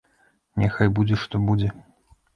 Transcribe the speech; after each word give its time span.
Няхай 0.63 0.89
будзе 1.01 1.19
што 1.27 1.43
будзе. 1.51 1.69